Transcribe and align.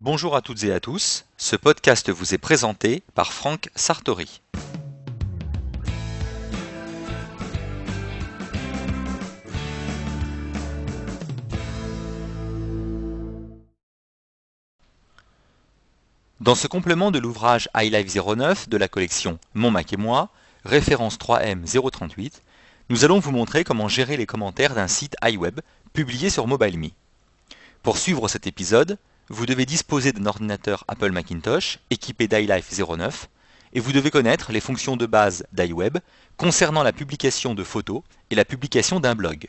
Bonjour 0.00 0.36
à 0.36 0.42
toutes 0.42 0.62
et 0.62 0.72
à 0.72 0.78
tous, 0.78 1.24
ce 1.38 1.56
podcast 1.56 2.08
vous 2.08 2.32
est 2.32 2.38
présenté 2.38 3.02
par 3.16 3.32
Franck 3.32 3.68
Sartori. 3.74 4.40
Dans 16.38 16.54
ce 16.54 16.68
complément 16.68 17.10
de 17.10 17.18
l'ouvrage 17.18 17.68
iLife 17.74 18.14
09 18.14 18.68
de 18.68 18.76
la 18.76 18.86
collection 18.86 19.40
Mon 19.54 19.72
Mac 19.72 19.92
et 19.92 19.96
moi, 19.96 20.28
référence 20.64 21.18
3M038, 21.18 22.34
nous 22.88 23.04
allons 23.04 23.18
vous 23.18 23.32
montrer 23.32 23.64
comment 23.64 23.88
gérer 23.88 24.16
les 24.16 24.26
commentaires 24.26 24.76
d'un 24.76 24.86
site 24.86 25.16
iWeb 25.24 25.58
publié 25.92 26.30
sur 26.30 26.46
MobileMe. 26.46 26.90
Pour 27.82 27.98
suivre 27.98 28.28
cet 28.28 28.46
épisode, 28.46 28.96
vous 29.30 29.46
devez 29.46 29.66
disposer 29.66 30.12
d'un 30.12 30.26
ordinateur 30.26 30.84
Apple 30.88 31.12
Macintosh 31.12 31.78
équipé 31.90 32.28
d'iLife 32.28 32.72
09 32.78 33.28
et 33.74 33.80
vous 33.80 33.92
devez 33.92 34.10
connaître 34.10 34.52
les 34.52 34.60
fonctions 34.60 34.96
de 34.96 35.06
base 35.06 35.44
d'iWeb 35.52 35.98
concernant 36.36 36.82
la 36.82 36.92
publication 36.92 37.54
de 37.54 37.62
photos 37.62 38.02
et 38.30 38.34
la 38.34 38.46
publication 38.46 39.00
d'un 39.00 39.14
blog. 39.14 39.48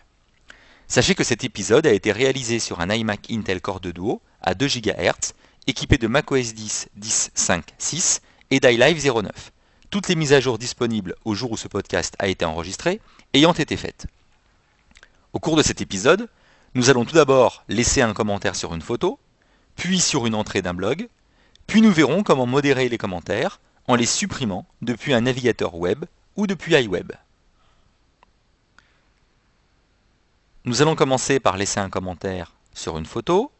Sachez 0.88 1.16
que 1.16 1.24
cet 1.24 1.44
épisode 1.44 1.88
a 1.88 1.94
été 1.94 2.12
réalisé 2.12 2.60
sur 2.60 2.82
un 2.82 2.90
iMac 2.90 3.28
Intel 3.32 3.62
Core 3.62 3.80
2 3.80 3.94
Duo 3.94 4.22
à 4.42 4.54
2 4.54 4.68
GHz 4.68 5.34
équipé 5.68 5.98
de 5.98 6.08
macOS 6.08 6.54
10 6.54 6.90
10.5.6 7.00 8.20
et 8.52 8.60
d'iLive 8.60 9.02
09. 9.02 9.52
Toutes 9.90 10.08
les 10.10 10.16
mises 10.16 10.34
à 10.34 10.40
jour 10.40 10.58
disponibles 10.58 11.16
au 11.24 11.36
jour 11.36 11.52
où 11.52 11.58
ce 11.58 11.68
podcast 11.68 12.16
a 12.20 12.28
été 12.28 12.44
enregistré 12.44 13.00
ayant 13.34 13.54
été 13.54 13.78
faites. 13.78 14.08
Au 15.32 15.40
cours 15.40 15.56
de 15.56 15.64
cet 15.64 15.80
épisode, 15.80 16.28
nous 16.74 16.90
allons 16.90 17.06
tout 17.06 17.16
d'abord 17.16 17.64
laisser 17.70 18.02
un 18.02 18.14
commentaire 18.14 18.56
sur 18.56 18.74
une 18.74 18.82
photo, 18.82 19.20
puis 19.80 20.02
sur 20.02 20.28
une 20.28 20.36
entrée 20.36 20.62
d'un 20.62 20.74
blog, 20.74 21.08
puis 21.66 21.82
nous 21.82 21.92
verrons 21.92 22.22
comment 22.22 22.46
modérer 22.46 22.90
les 22.90 22.98
commentaires 22.98 23.62
en 23.88 23.96
les 23.96 24.06
supprimant 24.06 24.68
depuis 24.82 25.14
un 25.14 25.22
navigateur 25.22 25.74
web 25.74 26.04
ou 26.36 26.48
depuis 26.48 26.76
iWeb. 26.76 27.14
Nous 30.66 30.82
allons 30.82 30.98
commencer 30.98 31.40
par 31.40 31.56
laisser 31.56 31.80
un 31.80 31.90
commentaire 31.90 32.52
sur 32.74 32.98
une 32.98 33.06
photo. 33.06 33.54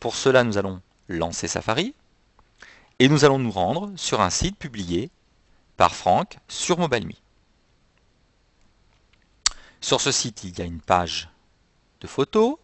Pour 0.00 0.16
cela, 0.16 0.44
nous 0.44 0.56
allons 0.56 0.80
lancer 1.08 1.46
Safari 1.46 1.94
et 2.98 3.08
nous 3.08 3.26
allons 3.26 3.38
nous 3.38 3.50
rendre 3.50 3.92
sur 3.96 4.22
un 4.22 4.30
site 4.30 4.56
publié 4.56 5.10
par 5.76 5.94
Franck 5.94 6.38
sur 6.48 6.78
MobileMe. 6.78 7.12
Sur 9.82 10.00
ce 10.00 10.10
site, 10.10 10.42
il 10.44 10.58
y 10.58 10.62
a 10.62 10.64
une 10.64 10.80
page 10.80 11.28
de 12.00 12.06
photos. 12.06 12.56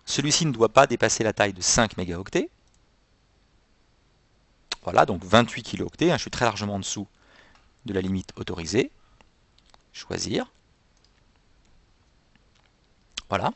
Celui-ci 0.05 0.45
ne 0.45 0.51
doit 0.51 0.69
pas 0.69 0.87
dépasser 0.87 1.23
la 1.23 1.33
taille 1.33 1.53
de 1.53 1.61
5 1.61 1.97
mégaoctets. 1.97 2.49
Voilà, 4.83 5.05
donc 5.05 5.23
28 5.23 5.63
kilooctets, 5.63 6.11
hein, 6.11 6.17
je 6.17 6.21
suis 6.21 6.31
très 6.31 6.45
largement 6.45 6.75
en 6.75 6.79
dessous 6.79 7.07
de 7.85 7.93
la 7.93 8.01
limite 8.01 8.33
autorisée. 8.35 8.91
Choisir. 9.93 10.51
Voilà. 13.29 13.53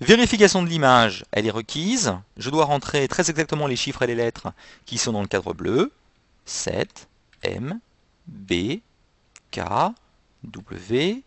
Vérification 0.00 0.62
de 0.62 0.68
l'image, 0.68 1.24
elle 1.32 1.46
est 1.46 1.50
requise. 1.50 2.14
Je 2.36 2.50
dois 2.50 2.66
rentrer 2.66 3.08
très 3.08 3.30
exactement 3.30 3.66
les 3.66 3.76
chiffres 3.76 4.02
et 4.02 4.06
les 4.06 4.14
lettres 4.14 4.52
qui 4.84 4.98
sont 4.98 5.12
dans 5.12 5.22
le 5.22 5.28
cadre 5.28 5.54
bleu. 5.54 5.92
7, 6.44 7.08
M, 7.42 7.80
B, 8.26 8.80
K, 9.50 9.60
W, 10.44 11.22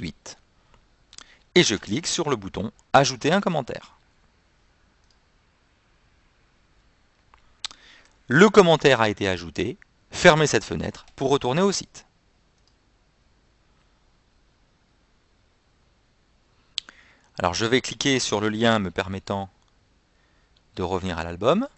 8. 0.00 0.38
Et 1.54 1.62
je 1.62 1.74
clique 1.74 2.06
sur 2.06 2.30
le 2.30 2.36
bouton 2.36 2.72
Ajouter 2.92 3.32
un 3.32 3.40
commentaire. 3.40 3.96
Le 8.28 8.50
commentaire 8.50 9.00
a 9.00 9.08
été 9.08 9.28
ajouté. 9.28 9.78
Fermez 10.10 10.46
cette 10.46 10.64
fenêtre 10.64 11.06
pour 11.14 11.30
retourner 11.30 11.62
au 11.62 11.72
site. 11.72 12.06
Alors 17.38 17.54
je 17.54 17.66
vais 17.66 17.80
cliquer 17.80 18.18
sur 18.18 18.40
le 18.40 18.48
lien 18.48 18.78
me 18.78 18.90
permettant 18.90 19.50
de 20.74 20.82
revenir 20.82 21.18
à 21.18 21.24
l'album. 21.24 21.68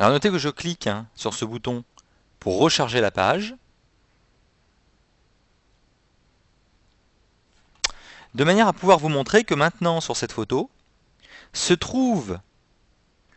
Alors 0.00 0.12
notez 0.12 0.30
que 0.30 0.38
je 0.38 0.48
clique 0.48 0.86
hein, 0.86 1.06
sur 1.14 1.34
ce 1.34 1.44
bouton 1.44 1.84
pour 2.38 2.58
recharger 2.58 3.02
la 3.02 3.10
page. 3.10 3.54
de 8.34 8.44
manière 8.44 8.68
à 8.68 8.72
pouvoir 8.72 8.98
vous 8.98 9.08
montrer 9.08 9.44
que 9.44 9.54
maintenant 9.54 10.00
sur 10.00 10.16
cette 10.16 10.32
photo 10.32 10.70
se 11.52 11.74
trouve 11.74 12.38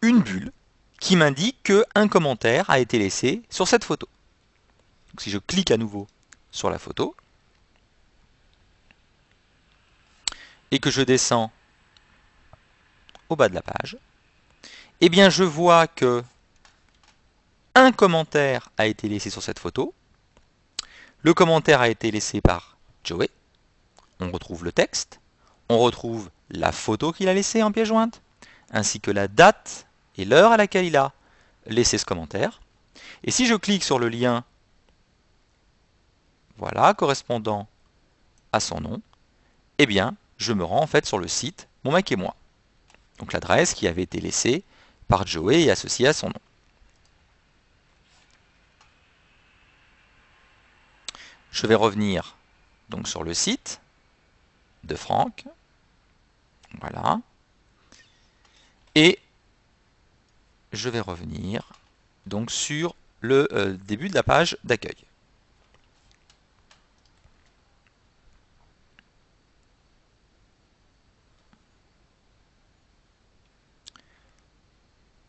une 0.02 0.22
bulle 0.22 0.52
qui 1.00 1.16
m'indique 1.16 1.63
qu'un 1.63 2.07
commentaire 2.07 2.69
a 2.69 2.79
été 2.79 3.00
laissé 3.00 3.41
sur 3.50 3.68
cette 3.68 3.84
photo. 3.84 4.07
Si 5.18 5.31
je 5.31 5.40
clique 5.40 5.72
à 5.72 5.78
nouveau 5.78 6.07
sur 6.52 6.69
la 6.69 6.78
photo 6.79 7.16
et 10.72 10.79
que 10.79 10.91
je 10.91 11.02
descends 11.02 11.52
au 13.28 13.35
bas 13.35 13.50
de 13.50 13.56
la 13.56 13.63
page, 13.63 13.97
eh 15.02 15.09
bien 15.09 15.29
je 15.29 15.44
vois 15.44 15.88
que 15.88 16.23
un 17.75 17.91
commentaire 17.91 18.69
a 18.78 18.88
été 18.88 19.09
laissé 19.09 19.29
sur 19.29 19.44
cette 19.44 19.59
photo. 19.59 19.94
Le 21.22 21.34
commentaire 21.34 21.81
a 21.81 21.89
été 21.89 22.11
laissé 22.11 22.41
par 22.41 22.78
Joey 23.03 23.29
on 24.23 24.31
retrouve 24.31 24.64
le 24.64 24.72
texte, 24.72 25.20
on 25.70 25.79
retrouve 25.79 26.29
la 26.49 26.72
photo 26.72 27.11
qu'il 27.11 27.29
a 27.29 27.34
laissée 27.34 27.64
en 27.64 27.72
pièce 27.72 27.87
jointe, 27.87 28.22
ainsi 28.72 28.99
que 28.99 29.11
la 29.11 29.28
date 29.28 29.85
et 30.17 30.25
l'heure 30.25 30.52
à 30.52 30.58
laquelle 30.58 30.85
il 30.85 30.97
a 30.97 31.11
laissé 31.67 31.97
ce 31.97 32.05
commentaire. 32.05 32.61
Et 33.23 33.31
si 33.31 33.46
je 33.46 33.55
clique 33.55 33.84
sur 33.84 33.99
le 33.99 34.09
lien, 34.09 34.43
voilà, 36.58 36.93
correspondant 36.93 37.67
à 38.52 38.59
son 38.59 38.79
nom, 38.79 39.02
eh 39.79 39.85
bien, 39.85 40.16
je 40.37 40.53
me 40.53 40.64
rends 40.64 40.81
en 40.81 40.87
fait 40.87 41.05
sur 41.05 41.17
le 41.17 41.28
site 41.28 41.67
Mon 41.84 41.91
Mac 41.91 42.11
et 42.11 42.16
moi. 42.16 42.35
Donc 43.19 43.34
l'adresse 43.34 43.73
qui 43.73 43.87
avait 43.87 44.03
été 44.03 44.19
laissée 44.19 44.64
par 45.08 45.26
Joey 45.28 45.64
et 45.64 45.72
associée 45.72 46.08
à 46.08 46.14
son 46.14 46.28
nom. 46.28 46.34
Je 51.53 51.67
vais 51.67 51.76
revenir 51.76 52.35
donc 52.90 53.08
sur 53.08 53.23
le 53.23 53.35
site 53.35 53.79
de 54.84 54.96
Franck. 54.96 55.46
Voilà. 56.82 57.20
Et 58.96 59.20
je 60.72 60.90
vais 60.90 61.00
revenir 61.00 61.72
donc 62.26 62.50
sur 62.50 62.96
le 63.22 63.47
euh, 63.53 63.78
début 63.85 64.09
de 64.09 64.16
la 64.16 64.23
page 64.23 64.58
d'accueil. 64.64 64.97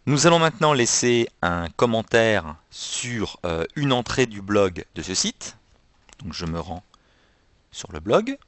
Nous 0.06 0.26
allons 0.26 0.38
maintenant 0.38 0.72
laisser 0.72 1.28
un 1.42 1.68
commentaire 1.68 2.56
sur 2.70 3.38
euh, 3.44 3.64
une 3.76 3.92
entrée 3.92 4.24
du 4.24 4.40
blog 4.40 4.86
de 4.94 5.02
ce 5.02 5.14
site. 5.14 5.56
Je 6.30 6.46
me 6.46 6.58
rends 6.60 6.82
sur 7.70 7.92
le 7.92 8.00
blog. 8.00 8.38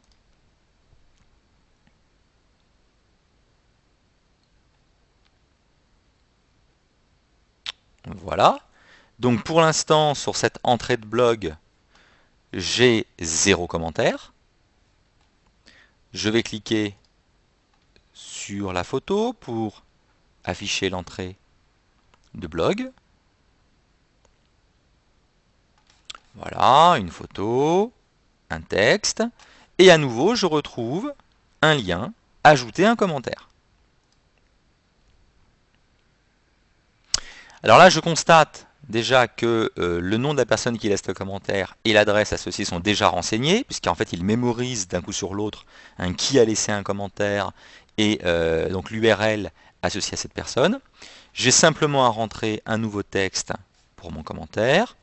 Voilà. 8.06 8.58
Donc 9.18 9.42
pour 9.44 9.60
l'instant, 9.60 10.14
sur 10.14 10.36
cette 10.36 10.58
entrée 10.62 10.96
de 10.96 11.06
blog, 11.06 11.54
j'ai 12.52 13.06
zéro 13.18 13.66
commentaire. 13.66 14.32
Je 16.12 16.28
vais 16.30 16.42
cliquer 16.42 16.94
sur 18.12 18.72
la 18.72 18.84
photo 18.84 19.32
pour 19.32 19.82
afficher 20.44 20.88
l'entrée 20.88 21.36
de 22.34 22.46
blog. 22.46 22.90
Voilà, 26.36 26.98
une 26.98 27.10
photo, 27.10 27.92
un 28.50 28.60
texte, 28.60 29.22
et 29.78 29.90
à 29.90 29.98
nouveau 29.98 30.34
je 30.34 30.46
retrouve 30.46 31.12
un 31.62 31.74
lien, 31.74 32.12
ajouter 32.44 32.84
un 32.84 32.96
commentaire. 32.96 33.48
Alors 37.62 37.78
là 37.78 37.88
je 37.88 38.00
constate 38.00 38.66
déjà 38.88 39.26
que 39.26 39.72
euh, 39.78 40.00
le 40.00 40.16
nom 40.18 40.32
de 40.34 40.38
la 40.38 40.46
personne 40.46 40.78
qui 40.78 40.88
laisse 40.88 41.06
le 41.06 41.14
commentaire 41.14 41.76
et 41.84 41.92
l'adresse 41.92 42.32
associée 42.32 42.64
sont 42.64 42.80
déjà 42.80 43.08
renseignés, 43.08 43.64
puisqu'en 43.64 43.94
fait 43.94 44.12
il 44.12 44.22
mémorise 44.22 44.88
d'un 44.88 45.00
coup 45.00 45.12
sur 45.12 45.34
l'autre 45.34 45.64
un 45.98 46.12
qui 46.12 46.38
a 46.38 46.44
laissé 46.44 46.70
un 46.70 46.82
commentaire 46.82 47.52
et 47.98 48.20
euh, 48.24 48.68
donc 48.68 48.90
l'URL 48.90 49.50
associée 49.82 50.14
à 50.14 50.16
cette 50.16 50.34
personne. 50.34 50.80
J'ai 51.32 51.50
simplement 51.50 52.06
à 52.06 52.08
rentrer 52.08 52.62
un 52.66 52.78
nouveau 52.78 53.02
texte 53.02 53.52
pour 53.96 54.12
mon 54.12 54.22
commentaire. 54.22 54.96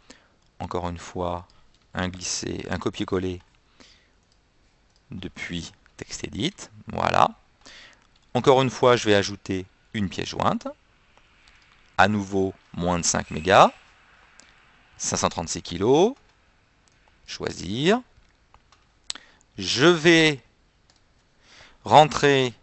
Encore 0.60 0.90
une 0.90 0.98
fois, 0.98 1.48
un 1.94 2.08
glisser, 2.10 2.66
un 2.70 2.78
copier-coller 2.78 3.42
depuis 5.12 5.72
TextEdit. 5.98 6.56
Voilà. 6.88 7.30
Encore 8.34 8.62
une 8.62 8.70
fois, 8.70 8.96
je 8.96 9.06
vais 9.06 9.16
ajouter 9.16 9.66
une 9.94 10.10
pièce 10.10 10.30
jointe 10.30 10.68
à 11.98 12.08
nouveau 12.08 12.54
moins 12.74 13.00
de 13.00 13.06
5 13.06 13.32
mégas, 13.32 13.72
536 14.98 15.62
kg, 15.62 16.14
choisir. 17.28 18.02
Je 19.58 19.86
vais 19.86 20.42
rentrer 21.84 22.54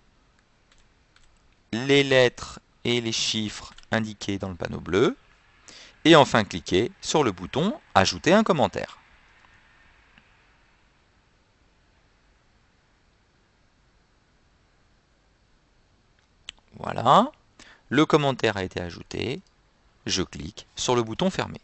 les 1.72 2.02
lettres 2.02 2.58
et 2.84 3.00
les 3.00 3.12
chiffres 3.12 3.72
indiqués 3.92 4.38
dans 4.38 4.48
le 4.48 4.56
panneau 4.56 4.80
bleu, 4.80 5.16
et 6.04 6.16
enfin 6.16 6.44
cliquer 6.44 6.90
sur 7.00 7.24
le 7.24 7.32
bouton 7.32 7.74
Ajouter 7.94 8.32
un 8.32 8.42
commentaire. 8.42 8.98
Voilà. 16.78 17.30
Le 17.88 18.06
commentaire 18.06 18.56
a 18.56 18.64
été 18.64 18.80
ajouté. 18.80 19.42
Je 20.06 20.22
clique 20.22 20.66
sur 20.76 20.96
le 20.96 21.02
bouton 21.02 21.28
fermer. 21.28 21.60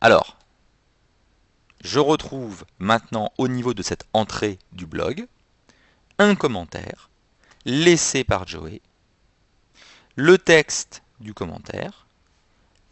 Alors, 0.00 0.36
je 1.82 2.00
retrouve 2.00 2.64
maintenant 2.78 3.32
au 3.38 3.48
niveau 3.48 3.74
de 3.74 3.82
cette 3.82 4.06
entrée 4.12 4.58
du 4.72 4.86
blog 4.86 5.26
un 6.18 6.34
commentaire 6.34 7.10
laissé 7.64 8.24
par 8.24 8.46
Joey, 8.46 8.80
le 10.14 10.38
texte 10.38 11.02
du 11.20 11.34
commentaire, 11.34 12.05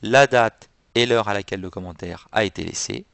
la 0.05 0.27
date 0.27 0.69
et 0.95 1.06
l'heure 1.06 1.29
à 1.29 1.35
laquelle 1.35 1.62
le 1.62 1.71
commentaire 1.71 2.29
a 2.31 2.45
été 2.45 2.62
laissé, 2.62 3.06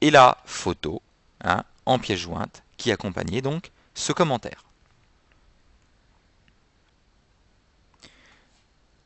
et 0.00 0.12
la 0.12 0.38
photo 0.44 1.02
hein, 1.42 1.64
en 1.84 1.98
pièce 1.98 2.20
jointe 2.20 2.62
qui 2.76 2.92
accompagnait 2.92 3.42
donc 3.42 3.72
ce 3.94 4.12
commentaire. 4.12 4.64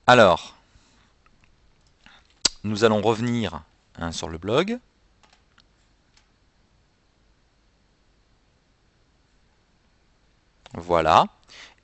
Alors, 0.06 0.56
nous 2.64 2.85
allons 2.85 3.00
revenir 3.00 3.62
hein, 3.97 4.12
sur 4.12 4.29
le 4.29 4.37
blog. 4.37 4.79
Voilà. 10.75 11.29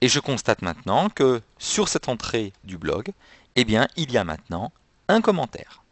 Et 0.02 0.08
je 0.08 0.20
constate 0.20 0.60
maintenant 0.60 1.08
que 1.08 1.40
sur 1.58 1.88
cette 1.88 2.10
entrée 2.10 2.52
du 2.64 2.76
blog, 2.76 3.12
eh 3.54 3.64
bien, 3.64 3.88
il 3.96 4.12
y 4.12 4.18
a 4.18 4.24
maintenant 4.24 4.72
un 5.08 5.20
commentaire. 5.20 5.82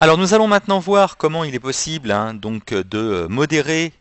Alors 0.00 0.16
nous 0.16 0.32
allons 0.32 0.46
maintenant 0.46 0.78
voir 0.78 1.16
comment 1.16 1.42
il 1.42 1.54
est 1.56 1.60
possible 1.60 2.12
hein, 2.12 2.32
donc 2.32 2.72
de 2.72 3.26
modérer 3.28 3.92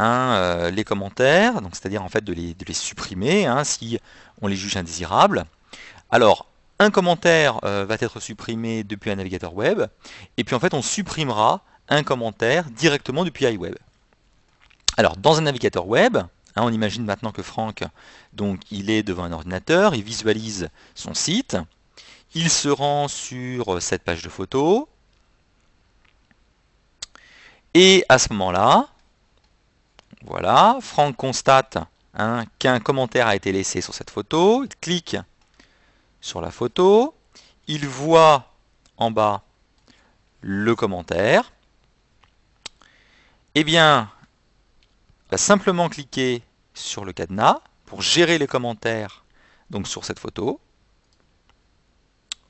euh, 0.00 0.70
les 0.70 0.84
commentaires, 0.84 1.54
c'est-à-dire 1.72 2.02
en 2.02 2.08
fait 2.08 2.24
de 2.24 2.32
les, 2.32 2.54
supprimer 2.72 3.46
hein, 3.46 3.62
si 3.62 4.00
on 4.40 4.48
les 4.48 4.56
juge 4.56 4.76
indésirables. 4.76 5.44
Alors, 6.10 6.46
un 6.78 6.90
commentaire 6.90 7.60
euh, 7.64 7.84
va 7.86 7.96
être 8.00 8.20
supprimé 8.20 8.82
depuis 8.82 9.10
un 9.10 9.16
navigateur 9.16 9.54
web, 9.54 9.84
et 10.36 10.44
puis 10.44 10.56
en 10.56 10.60
fait 10.60 10.74
on 10.74 10.82
supprimera 10.82 11.62
un 11.88 12.02
commentaire 12.02 12.64
directement 12.70 13.24
depuis 13.24 13.44
iWeb. 13.44 13.76
Alors, 14.96 15.16
dans 15.16 15.38
un 15.38 15.42
navigateur 15.42 15.86
web, 15.86 16.18
hein, 16.56 16.62
on 16.62 16.72
imagine 16.72 17.04
maintenant 17.04 17.32
que 17.32 17.42
Franck, 17.42 17.84
donc, 18.32 18.60
il 18.70 18.90
est 18.90 19.02
devant 19.02 19.24
un 19.24 19.32
ordinateur, 19.32 19.94
il 19.94 20.02
visualise 20.02 20.68
son 20.94 21.14
site, 21.14 21.56
il 22.34 22.50
se 22.50 22.68
rend 22.68 23.08
sur 23.08 23.80
cette 23.80 24.02
page 24.02 24.22
de 24.22 24.28
photos, 24.28 24.86
et 27.74 28.04
à 28.08 28.18
ce 28.18 28.32
moment-là, 28.32 28.88
voilà, 30.24 30.78
Franck 30.80 31.16
constate 31.16 31.76
hein, 32.14 32.44
qu'un 32.60 32.78
commentaire 32.78 33.26
a 33.26 33.34
été 33.34 33.50
laissé 33.50 33.80
sur 33.80 33.92
cette 33.92 34.10
photo. 34.10 34.62
Il 34.64 34.70
clique 34.80 35.16
sur 36.20 36.40
la 36.40 36.52
photo. 36.52 37.14
Il 37.66 37.86
voit 37.86 38.52
en 38.96 39.10
bas 39.10 39.42
le 40.40 40.74
commentaire. 40.76 41.52
Eh 43.56 43.64
bien, 43.64 44.10
il 45.26 45.30
va 45.32 45.38
simplement 45.38 45.88
cliquer 45.88 46.42
sur 46.74 47.04
le 47.04 47.12
cadenas 47.12 47.60
pour 47.86 48.02
gérer 48.02 48.38
les 48.38 48.46
commentaires 48.46 49.24
donc 49.70 49.88
sur 49.88 50.04
cette 50.04 50.18
photo. 50.18 50.60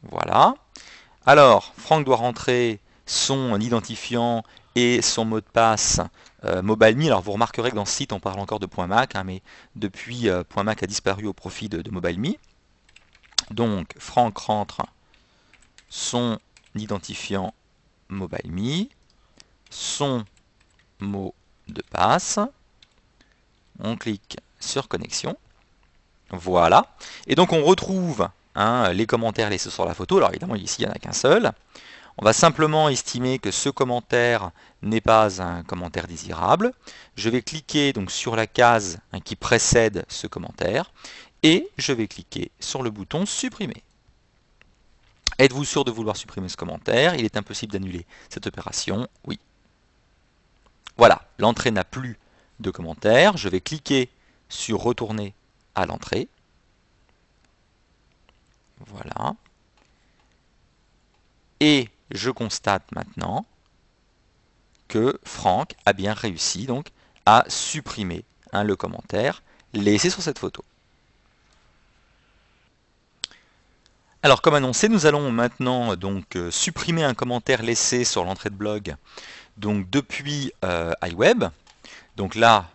Voilà. 0.03 0.55
Alors, 1.27 1.73
Franck 1.77 2.05
doit 2.05 2.17
rentrer 2.17 2.81
son 3.07 3.59
identifiant 3.61 4.43
et 4.75 5.03
son 5.03 5.25
mot 5.25 5.41
de 5.41 5.47
passe 5.47 6.01
euh, 6.45 6.63
MobileMe. 6.63 7.07
Alors 7.07 7.23
vous 7.23 7.33
remarquerez 7.33 7.71
que 7.71 7.77
dans 7.77 7.85
ce 7.85 7.95
site 7.95 8.13
on 8.13 8.21
parle 8.21 8.41
encore 8.41 8.61
de 8.61 8.69
.Mac, 8.87 9.15
hein, 9.15 9.25
mais 9.25 9.43
depuis 9.77 10.29
euh, 10.29 10.43
.Mac 10.63 10.83
a 10.83 10.87
disparu 10.87 11.27
au 11.27 11.33
profit 11.33 11.69
de, 11.69 11.81
de 11.81 11.91
MobileMe. 11.91 12.35
Donc 13.51 13.95
Franck 13.99 14.37
rentre 14.39 14.83
son 15.89 16.39
identifiant 16.75 17.55
MobileMe, 18.09 18.87
son 19.71 20.25
mot 21.01 21.35
de 21.69 21.83
passe. 21.83 22.39
On 23.81 23.97
clique 23.97 24.39
sur 24.61 24.89
connexion. 24.89 25.37
Voilà. 26.31 26.95
Et 27.27 27.35
donc 27.35 27.53
on 27.53 27.63
retrouve 27.63 28.29
hein, 28.55 28.93
les 28.93 29.07
commentaires 29.07 29.51
laissés 29.51 29.71
sur 29.71 29.85
la 29.85 29.95
photo. 29.95 30.19
Alors 30.19 30.31
évidemment 30.31 30.55
ici 30.55 30.83
il 30.83 30.87
n'y 30.87 30.91
en 30.91 30.95
a 30.95 30.99
qu'un 30.99 31.13
seul. 31.13 31.53
On 32.17 32.25
va 32.25 32.33
simplement 32.33 32.89
estimer 32.89 33.41
que 33.41 33.51
ce 33.51 33.69
commentaire 33.69 34.53
n'est 34.83 35.01
pas 35.01 35.43
un 35.43 35.65
commentaire 35.65 36.07
désirable. 36.07 36.73
Je 37.17 37.29
vais 37.29 37.43
cliquer 37.43 37.93
donc 37.93 38.11
sur 38.11 38.37
la 38.37 38.47
case 38.47 38.99
hein, 39.13 39.21
qui 39.21 39.35
précède 39.35 40.05
ce 40.09 40.29
commentaire 40.29 40.93
et 41.43 41.69
je 41.77 41.93
vais 41.93 42.07
cliquer 42.07 42.53
sur 42.61 42.83
le 42.83 42.91
bouton 42.91 43.27
supprimer. 43.27 43.83
Êtes-vous 45.39 45.65
sûr 45.65 45.85
de 45.85 45.91
vouloir 45.91 46.17
supprimer 46.17 46.49
ce 46.49 46.57
commentaire? 46.57 47.17
Il 47.17 47.25
est 47.25 47.37
impossible 47.37 47.73
d'annuler 47.73 48.07
cette 48.29 48.47
opération. 48.47 49.09
Oui. 49.27 49.41
Voilà, 50.97 51.23
l'entrée 51.39 51.73
n'a 51.73 51.83
plus 51.83 52.17
de 52.61 52.71
commentaire. 52.71 53.37
Je 53.37 53.49
vais 53.49 53.61
cliquer 53.61 54.11
sur 54.49 54.81
retourner 54.81 55.35
à 55.75 55.87
l'entrée. 55.87 56.29
Voilà. 58.87 59.35
Et 61.61 61.89
je 62.11 62.31
constate 62.31 62.91
maintenant 62.93 63.47
que 64.89 65.19
Franck 65.25 65.75
a 65.87 65.93
bien 65.93 66.13
réussi 66.13 66.67
donc 66.67 66.89
à 67.27 67.45
supprimer 67.49 68.25
hein, 68.53 68.65
le 68.65 68.77
commentaire 68.77 69.43
laissé 69.73 70.11
sur 70.11 70.23
cette 70.23 70.39
photo. 70.39 70.65
Alors 74.23 74.41
comme 74.41 74.55
annoncé, 74.55 74.89
nous 74.89 75.07
allons 75.07 75.31
maintenant 75.31 75.97
donc 75.97 76.37
euh, 76.37 76.51
supprimer 76.51 77.05
un 77.05 77.15
commentaire 77.15 77.63
laissé 77.63 78.05
sur 78.05 78.25
l'entrée 78.25 78.51
de 78.51 78.55
blog 78.55 78.97
donc 79.57 79.89
depuis 79.91 80.53
euh, 80.65 80.93
iWeb. 81.03 81.45
Donc 82.17 82.35
là, 82.35 82.69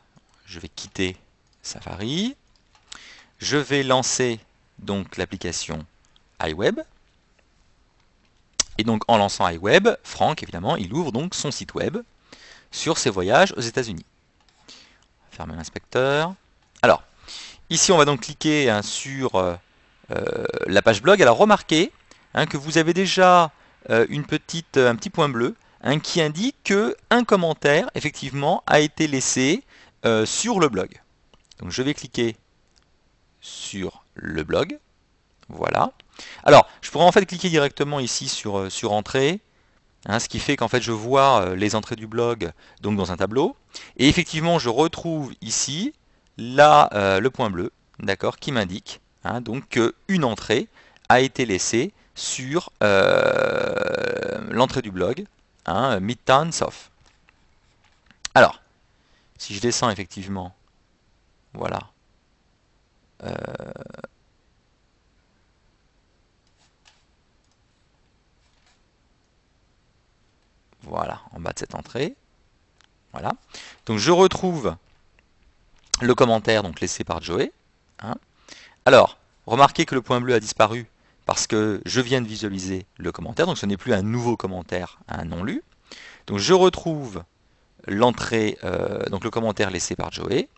je 0.46 0.60
vais 0.60 0.70
quitter 0.70 1.16
Safari. 1.62 2.36
Je 3.40 3.58
vais 3.58 3.84
lancer 3.84 4.40
donc 4.80 5.18
l'application 5.18 5.86
iWeb. 6.44 6.80
Et 8.78 8.84
donc 8.84 9.04
en 9.08 9.18
lançant 9.18 9.48
iWeb, 9.48 9.90
Franck 10.04 10.44
évidemment, 10.44 10.76
il 10.76 10.94
ouvre 10.94 11.12
donc 11.12 11.36
son 11.36 11.52
site 11.52 11.74
web 11.74 11.98
sur 12.72 12.98
ses 12.98 13.10
voyages 13.10 13.54
aux 13.58 13.62
États-Unis. 13.62 14.06
Fermer 15.32 15.56
l'inspecteur. 15.56 16.34
Alors, 16.82 17.04
ici 17.70 17.92
on 17.92 17.98
va 17.98 18.06
donc 18.06 18.22
cliquer 18.22 18.70
hein, 18.70 18.82
sur 18.82 19.36
euh, 19.36 19.56
euh, 20.12 20.46
la 20.68 20.82
page 20.82 21.02
blog. 21.02 21.22
Alors 21.22 21.38
remarquez 21.38 21.92
hein, 22.34 22.46
que 22.46 22.58
vous 22.58 22.78
avez 22.78 22.94
déjà 22.94 23.52
euh, 23.90 24.06
un 24.10 24.96
petit 24.96 25.10
point 25.10 25.30
bleu 25.30 25.56
hein, 25.82 26.00
qui 26.00 26.22
indique 26.22 26.56
que 26.64 26.96
un 27.10 27.24
commentaire 27.24 27.90
effectivement 27.96 28.64
a 28.68 28.80
été 28.80 29.08
laissé 29.08 29.64
sur 30.26 30.60
le 30.60 30.70
blog. 30.70 31.00
Donc 31.60 31.72
je 31.72 31.82
vais 31.82 31.94
cliquer 31.94 32.38
sur 33.42 34.04
le 34.16 34.44
blog. 34.44 34.80
Voilà. 35.50 35.92
Alors, 36.44 36.68
je 36.82 36.92
pourrais 36.92 37.06
en 37.06 37.12
fait 37.12 37.26
cliquer 37.26 37.50
directement 37.50 38.00
ici 38.00 38.28
sur, 38.28 38.60
euh, 38.60 38.70
sur 38.70 38.92
Entrée, 38.92 39.40
hein, 40.06 40.20
ce 40.20 40.30
qui 40.30 40.40
fait 40.40 40.56
qu'en 40.56 40.68
fait 40.68 40.82
je 40.82 40.92
vois 40.92 41.42
euh, 41.42 41.56
les 41.56 41.76
entrées 41.76 41.96
du 41.96 42.08
blog 42.08 42.52
donc 42.82 42.98
dans 42.98 43.12
un 43.12 43.18
tableau. 43.18 43.56
Et 43.98 44.08
effectivement, 44.08 44.60
je 44.60 44.70
retrouve 44.70 45.34
ici 45.42 45.94
là, 46.38 46.90
euh, 46.94 47.20
le 47.20 47.30
point 47.30 47.50
bleu, 47.50 47.72
d'accord, 48.00 48.38
qui 48.38 48.52
m'indique 48.52 49.02
hein, 49.24 49.42
donc 49.42 49.70
qu'une 49.70 50.24
entrée 50.24 50.68
a 51.10 51.22
été 51.22 51.46
laissée 51.46 51.92
sur 52.16 52.72
l'entrée 54.52 54.82
du 54.82 54.92
blog, 54.92 55.26
hein, 55.70 56.00
Midtown 56.00 56.52
Soft. 56.52 56.92
Alors, 58.36 58.62
si 59.38 59.56
je 59.56 59.62
descends 59.62 59.90
effectivement, 59.90 60.56
voilà, 61.54 61.80
Voilà, 70.84 71.22
en 71.34 71.40
bas 71.40 71.54
de 71.54 71.60
cette 71.60 71.76
entrée. 71.76 72.16
Voilà. 73.12 73.34
Donc 73.86 74.00
je 74.00 74.12
retrouve 74.12 74.76
le 76.02 76.16
commentaire 76.16 76.64
donc 76.64 76.80
laissé 76.80 77.04
par 77.04 77.22
Joey. 77.22 77.52
Hein. 78.00 78.16
Alors, 78.86 79.18
remarquez 79.46 79.86
que 79.86 79.96
le 79.96 80.02
point 80.02 80.22
bleu 80.22 80.34
a 80.34 80.40
disparu 80.40 80.88
parce 81.30 81.46
que 81.46 81.80
je 81.86 82.02
viens 82.02 82.22
de 82.22 82.28
visualiser 82.28 82.88
le 82.98 83.12
commentaire, 83.12 83.46
donc 83.46 83.60
ce 83.60 83.68
n'est 83.68 83.78
plus 83.78 83.94
un 83.94 84.02
nouveau 84.02 84.36
commentaire, 84.36 84.98
un 85.08 85.26
non 85.26 85.44
lu. 85.44 85.62
Donc 86.26 86.40
je 86.40 86.56
retrouve 86.56 87.24
l'entrée, 87.88 88.58
euh, 88.64 89.04
donc 89.12 89.24
le 89.24 89.30
commentaire 89.30 89.70
laissé 89.70 89.96
par 89.96 90.12
Joey. 90.12 90.50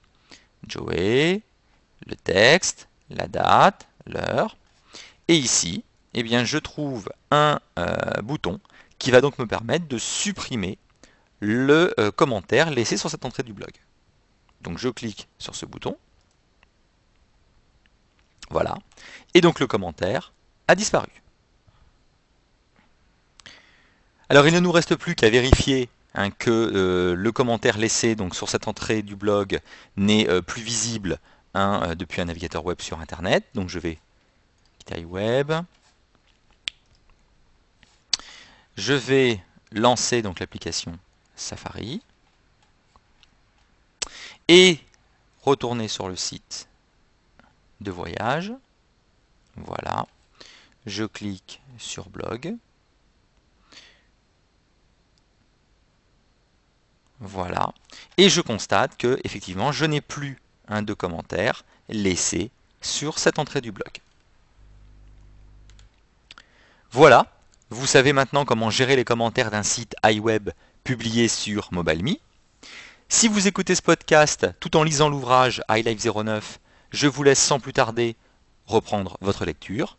Joey, 0.70 1.42
le 2.08 2.16
texte, 2.16 2.88
la 3.10 3.28
date, 3.28 3.86
l'heure. 4.08 4.56
Et 5.28 5.36
ici, 5.36 5.84
eh 6.14 6.24
bien, 6.24 6.46
je 6.46 6.58
trouve 6.58 7.10
un 7.32 7.60
euh, 7.78 8.22
bouton 8.24 8.62
qui 8.98 9.12
va 9.12 9.20
donc 9.20 9.40
me 9.40 9.46
permettre 9.46 9.90
de 9.90 9.98
supprimer 9.98 10.78
le 11.42 11.94
euh, 12.00 12.12
commentaire 12.12 12.70
laissé 12.70 12.96
sur 12.96 13.10
cette 13.10 13.26
entrée 13.26 13.44
du 13.44 13.52
blog. 13.52 13.74
Donc 14.62 14.78
je 14.78 14.88
clique 14.88 15.28
sur 15.38 15.54
ce 15.54 15.66
bouton. 15.66 15.98
Voilà. 18.50 18.78
Et 19.34 19.42
donc 19.42 19.60
le 19.60 19.68
commentaire 19.68 20.32
a 20.72 20.76
disparu. 20.76 21.10
Alors 24.30 24.48
il 24.48 24.54
ne 24.54 24.60
nous 24.60 24.72
reste 24.72 24.96
plus 24.96 25.16
qu'à 25.16 25.30
vérifier 25.30 25.90
hein, 26.16 26.32
que 26.32 26.50
euh, 26.50 27.14
le 27.14 27.32
commentaire 27.34 27.78
laissé 27.78 28.16
donc, 28.16 28.36
sur 28.36 28.48
cette 28.48 28.70
entrée 28.70 29.02
du 29.02 29.18
blog 29.18 29.60
n'est 29.98 30.30
euh, 30.30 30.42
plus 30.42 30.62
visible 30.62 31.20
hein, 31.54 31.94
depuis 31.98 32.22
un 32.22 32.26
navigateur 32.26 32.66
web 32.66 32.80
sur 32.80 33.02
Internet. 33.02 33.44
Donc 33.54 33.68
je 33.68 33.80
vais 33.80 34.00
quitter 34.80 35.04
web. 35.04 35.52
Je 38.78 38.94
vais 38.94 39.44
lancer 39.74 40.22
donc 40.22 40.40
l'application 40.40 40.98
Safari 41.36 42.02
et 44.48 44.80
retourner 45.42 45.90
sur 45.90 46.08
le 46.08 46.16
site 46.16 46.70
de 47.82 47.92
voyage. 47.92 48.54
Voilà. 49.58 50.08
Je 50.86 51.04
clique 51.04 51.62
sur 51.78 52.10
blog. 52.10 52.56
Voilà. 57.20 57.74
Et 58.18 58.30
je 58.30 58.42
constate 58.42 58.98
que 58.98 59.20
effectivement, 59.24 59.72
je 59.72 59.86
n'ai 59.86 60.02
plus 60.02 60.42
un 60.68 60.82
de 60.82 60.94
commentaires 60.94 61.64
laissé 61.88 62.50
sur 62.82 63.20
cette 63.20 63.38
entrée 63.38 63.62
du 63.62 63.72
blog. 63.72 63.92
Voilà, 66.92 67.28
vous 67.70 67.86
savez 67.86 68.12
maintenant 68.12 68.44
comment 68.44 68.70
gérer 68.70 68.96
les 68.96 69.06
commentaires 69.06 69.52
d'un 69.52 69.64
site 69.64 69.96
iWeb 70.04 70.50
publié 70.84 71.28
sur 71.28 71.70
MobileMe. 71.72 72.16
Si 73.08 73.28
vous 73.28 73.48
écoutez 73.48 73.76
ce 73.76 73.82
podcast 73.82 74.48
tout 74.60 74.76
en 74.76 74.84
lisant 74.84 75.10
l'ouvrage 75.10 75.62
iLife 75.70 76.04
09, 76.04 76.60
je 76.92 77.08
vous 77.08 77.24
laisse 77.24 77.40
sans 77.40 77.60
plus 77.60 77.74
tarder 77.74 78.16
reprendre 78.66 79.18
votre 79.22 79.46
lecture. 79.46 79.98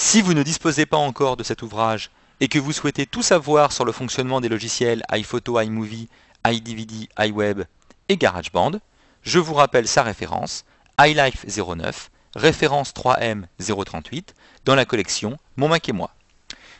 Si 0.00 0.22
vous 0.22 0.32
ne 0.32 0.44
disposez 0.44 0.86
pas 0.86 0.96
encore 0.96 1.36
de 1.36 1.42
cet 1.42 1.60
ouvrage 1.60 2.12
et 2.38 2.46
que 2.46 2.60
vous 2.60 2.72
souhaitez 2.72 3.04
tout 3.04 3.24
savoir 3.24 3.72
sur 3.72 3.84
le 3.84 3.90
fonctionnement 3.90 4.40
des 4.40 4.48
logiciels 4.48 5.02
iPhoto, 5.10 5.60
iMovie, 5.60 6.08
iDVD, 6.46 7.08
iWeb 7.18 7.62
et 8.08 8.16
GarageBand, 8.16 8.78
je 9.24 9.40
vous 9.40 9.54
rappelle 9.54 9.88
sa 9.88 10.04
référence, 10.04 10.64
iLife 11.00 11.44
09, 11.48 12.12
référence 12.36 12.92
3M038, 12.92 14.26
dans 14.64 14.76
la 14.76 14.84
collection 14.84 15.36
Mon 15.56 15.66
Mac 15.66 15.88
et 15.88 15.92
moi. 15.92 16.14